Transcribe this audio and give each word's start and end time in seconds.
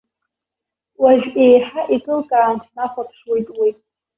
Уажә 1.01 1.27
еиҳа 1.45 1.81
икылкаан 1.95 2.57
снахәаԥшуеит 2.67 3.47
уи. 3.59 3.69